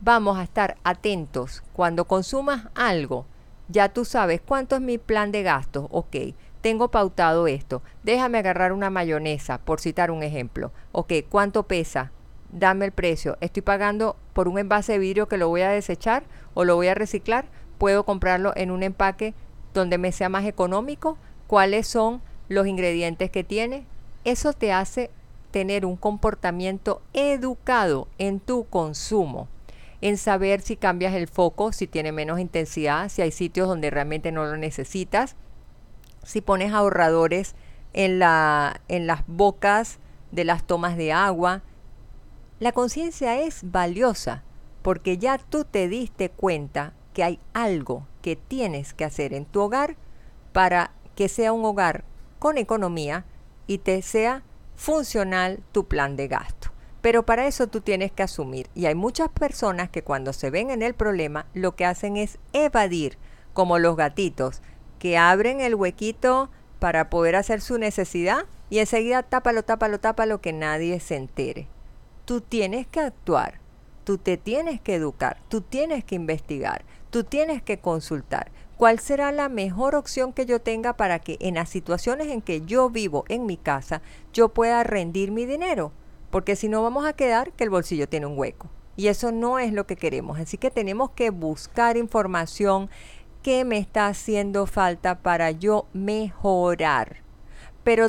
vamos 0.00 0.38
a 0.38 0.42
estar 0.42 0.76
atentos 0.84 1.62
cuando 1.72 2.06
consumas 2.06 2.68
algo, 2.74 3.26
ya 3.68 3.88
tú 3.88 4.04
sabes 4.04 4.40
cuánto 4.40 4.76
es 4.76 4.80
mi 4.80 4.98
plan 4.98 5.32
de 5.32 5.42
gastos, 5.42 5.86
ok, 5.90 6.16
tengo 6.60 6.90
pautado 6.90 7.46
esto, 7.46 7.82
déjame 8.02 8.38
agarrar 8.38 8.72
una 8.72 8.90
mayonesa, 8.90 9.58
por 9.58 9.80
citar 9.80 10.10
un 10.10 10.22
ejemplo, 10.22 10.72
ok, 10.92 11.12
¿cuánto 11.28 11.64
pesa? 11.64 12.12
Dame 12.50 12.84
el 12.84 12.92
precio. 12.92 13.36
Estoy 13.40 13.62
pagando 13.62 14.16
por 14.32 14.48
un 14.48 14.58
envase 14.58 14.92
de 14.92 14.98
vidrio 14.98 15.28
que 15.28 15.38
lo 15.38 15.48
voy 15.48 15.62
a 15.62 15.70
desechar 15.70 16.24
o 16.54 16.64
lo 16.64 16.76
voy 16.76 16.88
a 16.88 16.94
reciclar. 16.94 17.46
Puedo 17.78 18.04
comprarlo 18.04 18.52
en 18.56 18.70
un 18.70 18.82
empaque 18.82 19.34
donde 19.74 19.98
me 19.98 20.12
sea 20.12 20.28
más 20.28 20.44
económico. 20.44 21.18
¿Cuáles 21.46 21.86
son 21.86 22.22
los 22.48 22.66
ingredientes 22.66 23.30
que 23.30 23.44
tiene? 23.44 23.84
Eso 24.24 24.52
te 24.52 24.72
hace 24.72 25.10
tener 25.50 25.86
un 25.86 25.96
comportamiento 25.96 27.00
educado 27.12 28.08
en 28.18 28.40
tu 28.40 28.66
consumo, 28.66 29.48
en 30.00 30.18
saber 30.18 30.60
si 30.60 30.76
cambias 30.76 31.14
el 31.14 31.28
foco, 31.28 31.72
si 31.72 31.86
tiene 31.86 32.12
menos 32.12 32.40
intensidad, 32.40 33.08
si 33.08 33.22
hay 33.22 33.30
sitios 33.30 33.68
donde 33.68 33.90
realmente 33.90 34.32
no 34.32 34.44
lo 34.44 34.56
necesitas, 34.56 35.36
si 36.24 36.40
pones 36.40 36.72
ahorradores 36.72 37.54
en, 37.92 38.18
la, 38.18 38.80
en 38.88 39.06
las 39.06 39.22
bocas 39.26 39.98
de 40.32 40.44
las 40.44 40.66
tomas 40.66 40.96
de 40.96 41.12
agua, 41.12 41.62
la 42.58 42.72
conciencia 42.72 43.38
es 43.40 43.70
valiosa 43.70 44.42
porque 44.82 45.18
ya 45.18 45.38
tú 45.38 45.64
te 45.64 45.88
diste 45.88 46.30
cuenta 46.30 46.94
que 47.12 47.24
hay 47.24 47.40
algo 47.52 48.06
que 48.22 48.36
tienes 48.36 48.94
que 48.94 49.04
hacer 49.04 49.34
en 49.34 49.44
tu 49.44 49.60
hogar 49.60 49.96
para 50.52 50.92
que 51.14 51.28
sea 51.28 51.52
un 51.52 51.64
hogar 51.64 52.04
con 52.38 52.56
economía 52.56 53.24
y 53.66 53.78
te 53.78 54.00
sea 54.00 54.42
funcional 54.74 55.60
tu 55.72 55.86
plan 55.86 56.16
de 56.16 56.28
gasto. 56.28 56.70
Pero 57.02 57.24
para 57.24 57.46
eso 57.46 57.66
tú 57.66 57.80
tienes 57.80 58.10
que 58.10 58.22
asumir. 58.22 58.68
Y 58.74 58.86
hay 58.86 58.94
muchas 58.94 59.28
personas 59.28 59.90
que 59.90 60.02
cuando 60.02 60.32
se 60.32 60.50
ven 60.50 60.70
en 60.70 60.82
el 60.82 60.94
problema 60.94 61.46
lo 61.52 61.76
que 61.76 61.84
hacen 61.84 62.16
es 62.16 62.38
evadir, 62.52 63.18
como 63.52 63.78
los 63.78 63.96
gatitos, 63.96 64.62
que 64.98 65.18
abren 65.18 65.60
el 65.60 65.74
huequito 65.74 66.50
para 66.78 67.10
poder 67.10 67.36
hacer 67.36 67.60
su 67.60 67.78
necesidad 67.78 68.46
y 68.70 68.78
enseguida 68.78 69.22
tápalo, 69.22 69.62
tápalo, 69.62 70.00
tápalo, 70.00 70.40
que 70.40 70.52
nadie 70.52 71.00
se 71.00 71.16
entere. 71.16 71.68
Tú 72.26 72.40
tienes 72.40 72.88
que 72.88 72.98
actuar, 72.98 73.60
tú 74.02 74.18
te 74.18 74.36
tienes 74.36 74.80
que 74.80 74.96
educar, 74.96 75.38
tú 75.48 75.60
tienes 75.60 76.02
que 76.04 76.16
investigar, 76.16 76.84
tú 77.10 77.22
tienes 77.22 77.62
que 77.62 77.78
consultar. 77.78 78.50
¿Cuál 78.76 78.98
será 78.98 79.30
la 79.30 79.48
mejor 79.48 79.94
opción 79.94 80.32
que 80.32 80.44
yo 80.44 80.60
tenga 80.60 80.96
para 80.96 81.20
que 81.20 81.36
en 81.38 81.54
las 81.54 81.68
situaciones 81.68 82.26
en 82.26 82.42
que 82.42 82.62
yo 82.62 82.90
vivo 82.90 83.24
en 83.28 83.46
mi 83.46 83.56
casa 83.56 84.02
yo 84.32 84.48
pueda 84.48 84.82
rendir 84.82 85.30
mi 85.30 85.46
dinero? 85.46 85.92
Porque 86.32 86.56
si 86.56 86.68
no 86.68 86.82
vamos 86.82 87.06
a 87.06 87.12
quedar 87.12 87.52
que 87.52 87.62
el 87.62 87.70
bolsillo 87.70 88.08
tiene 88.08 88.26
un 88.26 88.36
hueco. 88.36 88.68
Y 88.96 89.06
eso 89.06 89.30
no 89.30 89.60
es 89.60 89.72
lo 89.72 89.86
que 89.86 89.94
queremos. 89.94 90.40
Así 90.40 90.58
que 90.58 90.72
tenemos 90.72 91.10
que 91.10 91.30
buscar 91.30 91.96
información 91.96 92.90
que 93.44 93.64
me 93.64 93.78
está 93.78 94.08
haciendo 94.08 94.66
falta 94.66 95.20
para 95.20 95.52
yo 95.52 95.86
mejorar. 95.92 97.18
Pero 97.84 98.08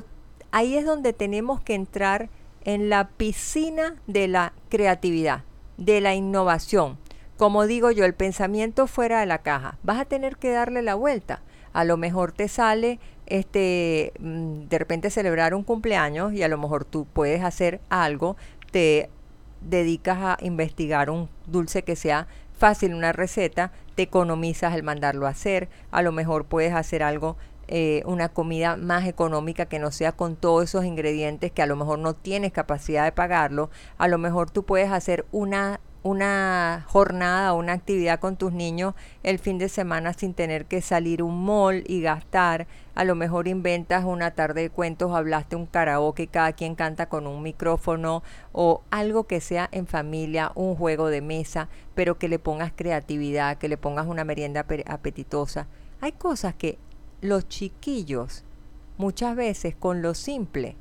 ahí 0.49 0.75
es 0.75 0.87
donde 0.87 1.13
tenemos 1.13 1.61
que 1.61 1.75
entrar 1.75 2.31
en 2.67 2.89
la 2.89 3.07
piscina 3.07 3.95
de 4.07 4.27
la 4.27 4.51
creatividad, 4.67 5.43
de 5.77 6.01
la 6.01 6.15
innovación. 6.15 6.97
Como 7.37 7.65
digo 7.65 7.91
yo, 7.91 8.03
el 8.03 8.13
pensamiento 8.13 8.87
fuera 8.87 9.21
de 9.21 9.25
la 9.25 9.37
caja. 9.37 9.77
Vas 9.83 10.01
a 10.01 10.05
tener 10.05 10.35
que 10.35 10.51
darle 10.51 10.81
la 10.81 10.95
vuelta. 10.95 11.41
A 11.71 11.85
lo 11.85 11.95
mejor 11.95 12.33
te 12.33 12.49
sale 12.49 12.99
este 13.25 14.11
mm, 14.19 14.67
de 14.67 14.79
repente 14.79 15.09
celebrar 15.09 15.53
un 15.53 15.63
cumpleaños 15.63 16.33
y 16.33 16.43
a 16.43 16.49
lo 16.49 16.57
mejor 16.57 16.83
tú 16.83 17.05
puedes 17.05 17.41
hacer 17.41 17.79
algo, 17.87 18.35
te 18.71 19.09
dedicas 19.61 20.17
a 20.19 20.37
investigar 20.41 21.09
un 21.09 21.29
dulce 21.45 21.83
que 21.83 21.95
sea 21.95 22.27
fácil, 22.57 22.93
una 22.93 23.13
receta, 23.13 23.71
te 23.95 24.03
economizas 24.03 24.75
el 24.75 24.83
mandarlo 24.83 25.25
a 25.25 25.29
hacer, 25.29 25.69
a 25.91 26.01
lo 26.01 26.11
mejor 26.11 26.45
puedes 26.45 26.73
hacer 26.73 27.01
algo 27.01 27.37
eh, 27.67 28.03
una 28.05 28.29
comida 28.29 28.77
más 28.77 29.05
económica 29.05 29.65
que 29.65 29.79
no 29.79 29.91
sea 29.91 30.11
con 30.11 30.35
todos 30.35 30.63
esos 30.63 30.85
ingredientes 30.85 31.51
que 31.51 31.61
a 31.61 31.65
lo 31.65 31.75
mejor 31.75 31.99
no 31.99 32.13
tienes 32.13 32.51
capacidad 32.51 33.03
de 33.03 33.11
pagarlo. 33.11 33.69
A 33.97 34.07
lo 34.07 34.17
mejor 34.17 34.49
tú 34.49 34.63
puedes 34.63 34.91
hacer 34.91 35.25
una 35.31 35.79
una 36.07 36.85
jornada 36.87 37.53
o 37.53 37.59
una 37.59 37.73
actividad 37.73 38.19
con 38.19 38.37
tus 38.37 38.53
niños 38.53 38.93
el 39.23 39.39
fin 39.39 39.57
de 39.57 39.69
semana 39.69 40.13
sin 40.13 40.33
tener 40.33 40.65
que 40.65 40.81
salir 40.81 41.21
un 41.21 41.43
mall 41.43 41.83
y 41.87 42.01
gastar. 42.01 42.67
A 42.95 43.03
lo 43.03 43.15
mejor 43.15 43.47
inventas 43.47 44.05
una 44.05 44.31
tarde 44.31 44.61
de 44.61 44.69
cuentos, 44.69 45.13
hablaste 45.13 45.55
un 45.55 45.65
karaoke 45.65 46.27
cada 46.27 46.53
quien 46.53 46.75
canta 46.75 47.09
con 47.09 47.27
un 47.27 47.43
micrófono 47.43 48.23
o 48.53 48.81
algo 48.89 49.25
que 49.25 49.41
sea 49.41 49.69
en 49.71 49.85
familia, 49.85 50.51
un 50.55 50.75
juego 50.75 51.07
de 51.09 51.21
mesa, 51.21 51.67
pero 51.93 52.17
que 52.17 52.29
le 52.29 52.39
pongas 52.39 52.71
creatividad, 52.75 53.57
que 53.57 53.69
le 53.69 53.77
pongas 53.77 54.07
una 54.07 54.23
merienda 54.23 54.65
apetitosa. 54.87 55.67
Hay 55.99 56.13
cosas 56.13 56.53
que 56.53 56.77
los 57.21 57.47
chiquillos 57.47 58.43
muchas 58.97 59.35
veces 59.35 59.75
con 59.75 60.01
lo 60.01 60.13
simple 60.13 60.75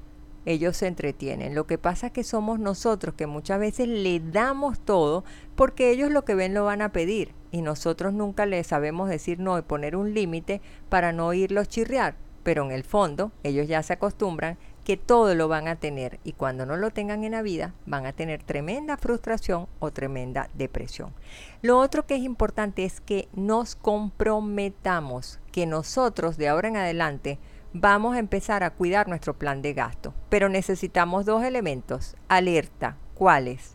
ellos 0.47 0.77
se 0.77 0.87
entretienen. 0.87 1.55
Lo 1.55 1.67
que 1.67 1.77
pasa 1.77 2.07
es 2.07 2.13
que 2.13 2.25
somos 2.25 2.59
nosotros 2.61 3.15
que 3.15 3.27
muchas 3.27 3.59
veces 3.59 3.89
le 3.89 4.21
damos 4.21 4.79
todo 4.79 5.25
porque 5.57 5.91
ellos 5.91 6.11
lo 6.11 6.25
que 6.25 6.37
ven 6.37 6.55
lo 6.55 6.65
van 6.65 6.83
a 6.83 6.93
pedir 6.93 7.35
y 7.51 7.63
nosotros 7.63 8.15
nunca 8.15 8.47
les 8.47 8.69
sabemos 8.69 9.09
decir 9.09 9.41
no 9.41 9.59
y 9.59 9.63
poner 9.63 9.97
un 9.97 10.15
límite 10.15 10.61
para 10.89 11.13
no 11.13 11.27
oírlos 11.27 11.69
chirriar. 11.69 12.15
Pero 12.45 12.65
en 12.65 12.71
el 12.71 12.85
fondo 12.85 13.33
ellos 13.43 13.67
ya 13.67 13.83
se 13.83 13.95
acostumbran 13.95 14.57
que 14.85 14.97
todo 14.97 15.35
lo 15.35 15.49
van 15.49 15.67
a 15.67 15.75
tener 15.75 16.21
y 16.23 16.33
cuando 16.33 16.65
no 16.65 16.77
lo 16.77 16.93
tengan 16.93 17.25
en 17.25 17.33
la 17.33 17.43
vida 17.43 17.75
van 17.87 18.07
a 18.07 18.13
tener 18.13 18.45
tremenda 18.45 18.97
frustración 18.97 19.67
o 19.81 19.91
tremenda 19.91 20.49
depresión. 20.55 21.13
Lo 21.61 21.81
otro 21.81 22.07
que 22.07 22.15
es 22.15 22.23
importante 22.23 22.85
es 22.85 23.01
que 23.01 23.29
nos 23.35 23.75
comprometamos, 23.75 25.41
que 25.57 25.65
nosotros 25.65 26.37
de 26.37 26.49
ahora 26.49 26.69
en 26.69 26.77
adelante 26.77 27.39
vamos 27.73 28.15
a 28.15 28.19
empezar 28.19 28.63
a 28.63 28.69
cuidar 28.69 29.09
nuestro 29.09 29.33
plan 29.33 29.63
de 29.63 29.73
gasto. 29.73 30.13
Pero 30.29 30.51
necesitamos 30.51 31.25
dos 31.25 31.45
elementos, 31.45 32.15
alerta, 32.29 32.99
¿cuáles? 33.15 33.73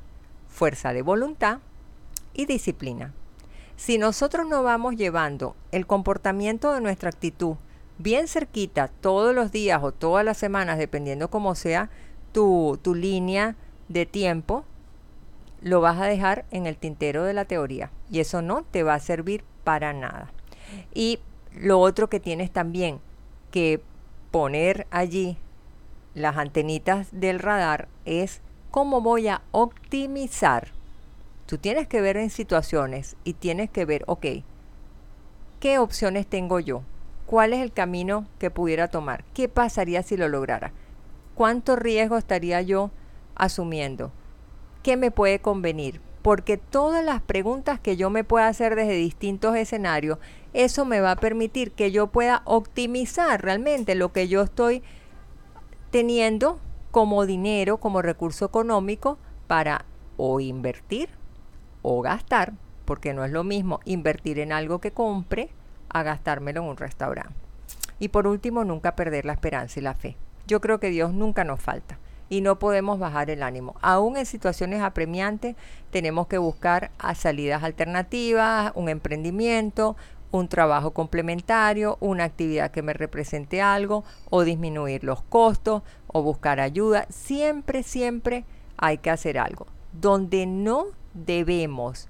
Fuerza 0.48 0.94
de 0.94 1.02
voluntad 1.02 1.58
y 2.36 2.46
disciplina. 2.46 3.16
Si 3.78 3.98
nosotros 3.98 4.46
no 4.48 4.62
vamos 4.62 4.96
llevando 4.96 5.56
el 5.72 5.88
comportamiento 5.88 6.72
de 6.72 6.82
nuestra 6.82 7.10
actitud 7.10 7.56
bien 7.98 8.28
cerquita 8.28 8.88
todos 8.88 9.34
los 9.34 9.52
días 9.52 9.82
o 9.84 9.92
todas 9.92 10.24
las 10.24 10.38
semanas, 10.38 10.78
dependiendo 10.78 11.32
cómo 11.32 11.56
sea 11.56 11.90
tu, 12.32 12.78
tu 12.84 12.94
línea 12.94 13.56
de 13.88 14.06
tiempo, 14.06 14.66
lo 15.62 15.82
vas 15.82 16.00
a 16.00 16.06
dejar 16.06 16.46
en 16.52 16.68
el 16.68 16.78
tintero 16.78 17.24
de 17.24 17.34
la 17.34 17.46
teoría 17.46 17.90
y 18.12 18.20
eso 18.20 18.44
no 18.44 18.62
te 18.62 18.84
va 18.84 18.94
a 18.94 19.00
servir 19.00 19.44
para 19.64 19.94
nada. 19.94 20.32
Y 20.94 21.18
lo 21.56 21.80
otro 21.80 22.10
que 22.10 22.20
tienes 22.20 22.52
también 22.52 23.00
que 23.52 23.82
poner 24.32 24.88
allí 24.92 25.38
las 26.14 26.38
antenitas 26.38 27.08
del 27.12 27.40
radar 27.40 27.88
es 28.06 28.42
cómo 28.70 29.02
voy 29.02 29.28
a 29.28 29.42
optimizar. 29.52 30.70
Tú 31.46 31.58
tienes 31.58 31.88
que 31.88 32.02
ver 32.02 32.18
en 32.18 32.30
situaciones 32.30 33.18
y 33.24 33.34
tienes 33.34 33.70
que 33.70 33.86
ver, 33.86 34.04
ok, 34.08 34.26
¿qué 35.60 35.78
opciones 35.78 36.28
tengo 36.28 36.60
yo? 36.60 36.84
¿Cuál 37.26 37.54
es 37.54 37.60
el 37.60 37.72
camino 37.72 38.26
que 38.40 38.52
pudiera 38.52 38.90
tomar? 38.90 39.24
¿Qué 39.34 39.50
pasaría 39.50 40.04
si 40.04 40.18
lo 40.18 40.28
lograra? 40.28 40.72
¿Cuánto 41.36 41.76
riesgo 41.76 42.18
estaría 42.18 42.62
yo 42.62 42.92
asumiendo? 43.36 44.12
¿Qué 44.84 44.98
me 44.98 45.12
puede 45.12 45.40
convenir? 45.40 46.02
Porque 46.22 46.58
todas 46.58 47.04
las 47.04 47.22
preguntas 47.22 47.80
que 47.80 47.98
yo 47.98 48.10
me 48.10 48.24
pueda 48.24 48.48
hacer 48.48 48.76
desde 48.76 48.94
distintos 48.94 49.56
escenarios, 49.56 50.20
eso 50.54 50.86
me 50.86 51.02
va 51.02 51.12
a 51.12 51.16
permitir 51.16 51.72
que 51.72 51.92
yo 51.92 52.08
pueda 52.08 52.42
optimizar 52.46 53.42
realmente 53.42 53.96
lo 53.96 54.12
que 54.12 54.28
yo 54.28 54.42
estoy 54.42 54.84
teniendo 55.90 56.60
como 56.92 57.26
dinero, 57.26 57.78
como 57.78 58.02
recurso 58.02 58.46
económico 58.46 59.18
para 59.48 59.86
o 60.18 60.40
invertir 60.40 61.10
o 61.82 62.02
gastar, 62.02 62.54
porque 62.86 63.14
no 63.14 63.26
es 63.26 63.32
lo 63.32 63.44
mismo 63.44 63.80
invertir 63.86 64.40
en 64.40 64.52
algo 64.52 64.80
que 64.80 64.92
compre 64.92 65.50
a 65.90 66.04
gastármelo 66.04 66.62
en 66.62 66.68
un 66.68 66.78
restaurante. 66.78 67.34
Y 68.00 68.10
por 68.10 68.28
último, 68.28 68.64
nunca 68.64 68.96
perder 68.96 69.26
la 69.26 69.34
esperanza 69.34 69.80
y 69.80 69.84
la 69.84 69.94
fe. 69.94 70.18
Yo 70.48 70.62
creo 70.62 70.80
que 70.80 70.90
Dios 70.90 71.14
nunca 71.14 71.44
nos 71.44 71.62
falta 71.62 71.98
y 72.32 72.40
no 72.40 72.60
podemos 72.60 72.98
bajar 72.98 73.30
el 73.30 73.44
ánimo. 73.44 73.76
Aún 73.82 74.16
en 74.16 74.26
situaciones 74.26 74.82
apremiantes 74.82 75.58
tenemos 75.92 76.28
que 76.28 76.38
buscar 76.38 76.90
salidas 77.14 77.62
alternativas, 77.62 78.72
un 78.74 78.88
emprendimiento, 78.88 79.98
un 80.32 80.48
trabajo 80.48 80.92
complementario, 80.92 81.98
una 82.00 82.24
actividad 82.24 82.72
que 82.72 82.84
me 82.84 82.94
represente 82.94 83.62
algo 83.62 84.06
o 84.30 84.46
disminuir 84.46 85.04
los 85.04 85.22
costos 85.24 85.84
o 86.08 86.24
buscar 86.24 86.62
ayuda. 86.62 87.06
Siempre, 87.10 87.84
siempre 87.84 88.46
hay 88.78 89.00
que 89.00 89.10
hacer 89.10 89.38
algo. 89.38 89.68
Donde 89.92 90.46
no 90.46 90.86
debemos 91.14 92.08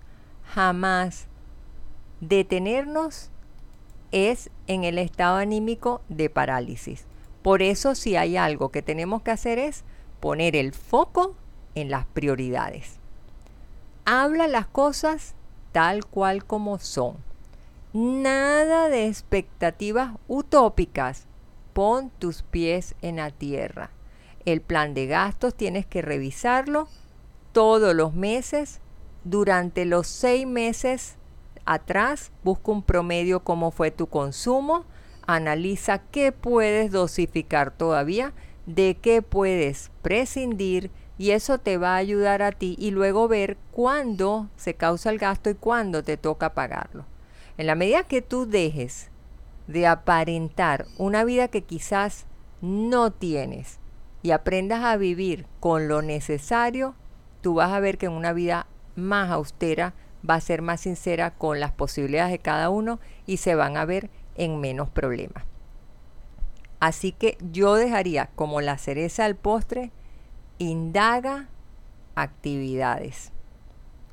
jamás 0.53 1.25
detenernos 2.19 3.31
es 4.11 4.51
en 4.67 4.83
el 4.83 4.99
estado 4.99 5.37
anímico 5.37 6.03
de 6.09 6.29
parálisis. 6.29 7.07
Por 7.41 7.63
eso 7.63 7.95
si 7.95 8.17
hay 8.17 8.37
algo 8.37 8.69
que 8.69 8.83
tenemos 8.83 9.23
que 9.23 9.31
hacer 9.31 9.57
es 9.57 9.83
poner 10.21 10.55
el 10.55 10.71
foco 10.71 11.35
en 11.75 11.91
las 11.91 12.05
prioridades. 12.05 12.99
Habla 14.05 14.47
las 14.47 14.67
cosas 14.67 15.35
tal 15.73 16.05
cual 16.05 16.45
como 16.45 16.79
son. 16.79 17.17
Nada 17.93 18.87
de 18.87 19.07
expectativas 19.07 20.13
utópicas. 20.29 21.27
Pon 21.73 22.09
tus 22.19 22.43
pies 22.43 22.95
en 23.01 23.17
la 23.17 23.31
tierra. 23.31 23.89
El 24.45 24.61
plan 24.61 24.93
de 24.93 25.07
gastos 25.07 25.55
tienes 25.55 25.85
que 25.85 26.01
revisarlo 26.01 26.87
todos 27.51 27.93
los 27.93 28.13
meses. 28.13 28.79
Durante 29.23 29.85
los 29.85 30.07
seis 30.07 30.47
meses 30.47 31.15
atrás, 31.65 32.31
busca 32.43 32.71
un 32.71 32.83
promedio 32.83 33.41
cómo 33.41 33.71
fue 33.71 33.91
tu 33.91 34.07
consumo, 34.07 34.85
analiza 35.27 35.99
qué 35.99 36.31
puedes 36.31 36.91
dosificar 36.91 37.71
todavía, 37.71 38.33
de 38.65 38.97
qué 39.01 39.21
puedes 39.21 39.91
prescindir 40.01 40.91
y 41.17 41.31
eso 41.31 41.59
te 41.59 41.77
va 41.77 41.93
a 41.93 41.97
ayudar 41.97 42.41
a 42.41 42.51
ti 42.51 42.75
y 42.79 42.91
luego 42.91 43.27
ver 43.27 43.57
cuándo 43.71 44.49
se 44.55 44.73
causa 44.73 45.09
el 45.09 45.17
gasto 45.17 45.49
y 45.49 45.55
cuándo 45.55 46.03
te 46.03 46.17
toca 46.17 46.53
pagarlo. 46.53 47.05
En 47.57 47.67
la 47.67 47.75
medida 47.75 48.03
que 48.03 48.21
tú 48.21 48.47
dejes 48.47 49.11
de 49.67 49.87
aparentar 49.87 50.87
una 50.97 51.23
vida 51.23 51.47
que 51.47 51.61
quizás 51.61 52.25
no 52.61 53.11
tienes 53.11 53.79
y 54.23 54.31
aprendas 54.31 54.83
a 54.83 54.97
vivir 54.97 55.45
con 55.59 55.87
lo 55.87 56.01
necesario, 56.01 56.95
tú 57.41 57.55
vas 57.55 57.71
a 57.71 57.79
ver 57.79 57.97
que 57.97 58.07
en 58.07 58.13
una 58.13 58.33
vida 58.33 58.67
más 58.95 59.29
austera 59.31 59.93
va 60.27 60.35
a 60.35 60.41
ser 60.41 60.61
más 60.61 60.81
sincera 60.81 61.31
con 61.31 61.59
las 61.59 61.71
posibilidades 61.71 62.31
de 62.31 62.39
cada 62.39 62.69
uno 62.69 62.99
y 63.25 63.37
se 63.37 63.55
van 63.55 63.77
a 63.77 63.85
ver 63.85 64.09
en 64.35 64.59
menos 64.59 64.89
problemas. 64.89 65.50
Así 66.81 67.11
que 67.11 67.37
yo 67.51 67.75
dejaría 67.75 68.31
como 68.35 68.59
la 68.59 68.79
cereza 68.79 69.25
al 69.25 69.35
postre, 69.35 69.91
indaga 70.57 71.47
actividades 72.15 73.31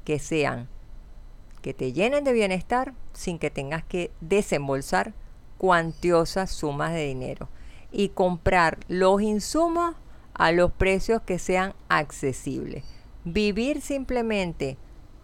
que 0.05 0.19
sean, 0.19 0.69
que 1.63 1.73
te 1.73 1.95
llenen 1.95 2.25
de 2.25 2.35
bienestar 2.35 2.93
sin 3.15 3.39
que 3.39 3.51
tengas 3.51 3.85
que 3.85 4.11
desembolsar 4.21 5.15
cuantiosas 5.57 6.51
sumas 6.51 6.93
de 6.93 7.07
dinero. 7.07 7.49
y 7.91 8.11
comprar 8.11 8.79
los 8.89 9.23
insumos 9.23 9.95
a 10.35 10.53
los 10.53 10.71
precios 10.71 11.23
que 11.23 11.39
sean 11.39 11.73
accesibles. 11.89 12.85
Vivir 13.25 13.81
simplemente 13.81 14.77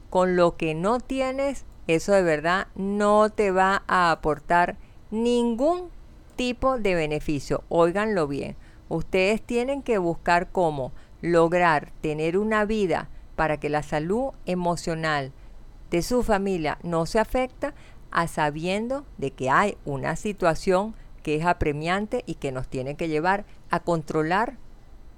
con 0.08 0.34
lo 0.34 0.56
que 0.56 0.74
no 0.74 0.98
tienes, 0.98 1.66
eso 1.88 2.12
de 2.12 2.22
verdad 2.22 2.68
no 2.74 3.28
te 3.28 3.50
va 3.50 3.82
a 3.86 4.10
aportar 4.12 4.78
ningún 5.10 5.90
tipo 6.34 6.78
de 6.78 6.94
beneficio. 6.94 7.64
Óiganlo 7.68 8.28
bien. 8.28 8.56
Ustedes 8.88 9.42
tienen 9.42 9.82
que 9.82 9.98
buscar 9.98 10.50
cómo 10.50 10.92
lograr 11.22 11.92
tener 12.00 12.36
una 12.36 12.64
vida 12.64 13.08
para 13.36 13.58
que 13.58 13.68
la 13.68 13.82
salud 13.82 14.32
emocional 14.46 15.32
de 15.90 16.02
su 16.02 16.22
familia 16.22 16.78
no 16.82 17.06
se 17.06 17.18
afecta 17.18 17.74
a 18.10 18.28
sabiendo 18.28 19.04
de 19.18 19.30
que 19.30 19.50
hay 19.50 19.76
una 19.84 20.16
situación 20.16 20.94
que 21.22 21.36
es 21.36 21.46
apremiante 21.46 22.22
y 22.26 22.34
que 22.34 22.52
nos 22.52 22.68
tiene 22.68 22.96
que 22.96 23.08
llevar 23.08 23.44
a 23.70 23.80
controlar 23.80 24.56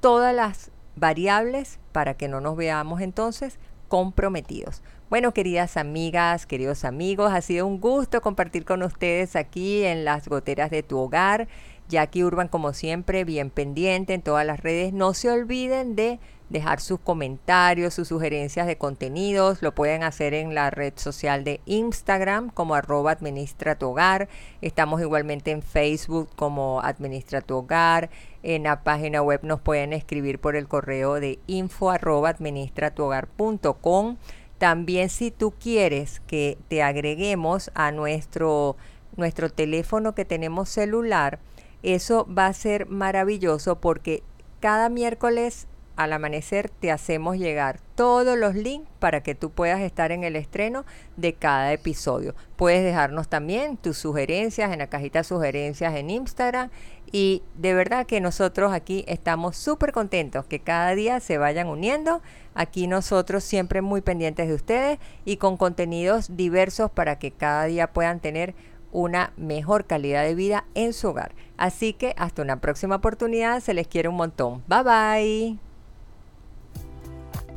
todas 0.00 0.34
las 0.34 0.70
variables 0.94 1.78
para 1.92 2.14
que 2.14 2.28
no 2.28 2.40
nos 2.40 2.56
veamos 2.56 3.00
entonces 3.00 3.58
comprometidos. 3.88 4.82
Bueno, 5.08 5.32
queridas 5.32 5.76
amigas, 5.76 6.46
queridos 6.46 6.84
amigos, 6.84 7.32
ha 7.32 7.40
sido 7.40 7.64
un 7.64 7.80
gusto 7.80 8.20
compartir 8.20 8.64
con 8.64 8.82
ustedes 8.82 9.36
aquí 9.36 9.84
en 9.84 10.04
las 10.04 10.26
goteras 10.26 10.68
de 10.68 10.82
tu 10.82 10.98
hogar. 10.98 11.46
Jackie 11.88 12.24
Urban, 12.24 12.48
como 12.48 12.72
siempre, 12.72 13.22
bien 13.22 13.50
pendiente 13.50 14.14
en 14.14 14.22
todas 14.22 14.44
las 14.44 14.58
redes. 14.58 14.92
No 14.92 15.14
se 15.14 15.30
olviden 15.30 15.94
de 15.94 16.18
dejar 16.48 16.80
sus 16.80 16.98
comentarios, 16.98 17.94
sus 17.94 18.08
sugerencias 18.08 18.66
de 18.66 18.78
contenidos. 18.78 19.62
Lo 19.62 19.76
pueden 19.76 20.02
hacer 20.02 20.34
en 20.34 20.56
la 20.56 20.70
red 20.70 20.94
social 20.96 21.44
de 21.44 21.60
Instagram 21.66 22.50
como 22.50 22.74
arroba 22.74 23.12
administra 23.12 23.78
tu 23.78 23.90
hogar. 23.90 24.28
Estamos 24.60 25.00
igualmente 25.00 25.52
en 25.52 25.62
Facebook 25.62 26.30
como 26.34 26.80
administra 26.82 27.42
tu 27.42 27.58
hogar. 27.58 28.10
En 28.42 28.64
la 28.64 28.82
página 28.82 29.22
web 29.22 29.38
nos 29.44 29.60
pueden 29.60 29.92
escribir 29.92 30.40
por 30.40 30.56
el 30.56 30.66
correo 30.66 31.20
de 31.20 31.38
info 31.46 31.90
arroba 31.90 32.34
tu 32.34 33.04
hogar 33.04 33.28
También 34.58 35.10
si 35.10 35.30
tú 35.30 35.52
quieres 35.52 36.20
que 36.26 36.56
te 36.68 36.82
agreguemos 36.82 37.70
a 37.74 37.92
nuestro, 37.92 38.76
nuestro 39.16 39.50
teléfono 39.50 40.14
que 40.14 40.24
tenemos 40.24 40.68
celular, 40.68 41.38
eso 41.82 42.26
va 42.26 42.46
a 42.46 42.52
ser 42.52 42.86
maravilloso 42.86 43.80
porque 43.80 44.22
cada 44.60 44.88
miércoles 44.88 45.68
al 45.96 46.12
amanecer 46.12 46.68
te 46.68 46.92
hacemos 46.92 47.36
llegar 47.36 47.80
todos 47.94 48.38
los 48.38 48.54
links 48.54 48.88
para 48.98 49.22
que 49.22 49.34
tú 49.34 49.50
puedas 49.50 49.80
estar 49.80 50.12
en 50.12 50.24
el 50.24 50.36
estreno 50.36 50.84
de 51.16 51.32
cada 51.32 51.72
episodio. 51.72 52.34
Puedes 52.56 52.84
dejarnos 52.84 53.28
también 53.28 53.76
tus 53.76 53.96
sugerencias 53.96 54.72
en 54.72 54.78
la 54.78 54.88
cajita 54.88 55.20
de 55.20 55.24
sugerencias 55.24 55.94
en 55.94 56.10
Instagram 56.10 56.70
y 57.10 57.42
de 57.54 57.74
verdad 57.74 58.06
que 58.06 58.20
nosotros 58.20 58.72
aquí 58.72 59.04
estamos 59.08 59.56
súper 59.56 59.92
contentos 59.92 60.44
que 60.44 60.60
cada 60.60 60.94
día 60.94 61.20
se 61.20 61.38
vayan 61.38 61.68
uniendo. 61.68 62.20
Aquí 62.54 62.86
nosotros 62.86 63.42
siempre 63.44 63.80
muy 63.80 64.02
pendientes 64.02 64.48
de 64.48 64.54
ustedes 64.54 64.98
y 65.24 65.38
con 65.38 65.56
contenidos 65.56 66.36
diversos 66.36 66.90
para 66.90 67.18
que 67.18 67.30
cada 67.30 67.64
día 67.64 67.92
puedan 67.92 68.20
tener 68.20 68.54
una 68.92 69.32
mejor 69.36 69.84
calidad 69.86 70.24
de 70.24 70.34
vida 70.34 70.64
en 70.74 70.92
su 70.92 71.08
hogar. 71.08 71.34
Así 71.56 71.92
que 71.92 72.14
hasta 72.16 72.42
una 72.42 72.60
próxima 72.60 72.96
oportunidad, 72.96 73.60
se 73.60 73.74
les 73.74 73.88
quiere 73.88 74.08
un 74.08 74.16
montón. 74.16 74.62
Bye 74.68 74.82
bye. 74.82 75.65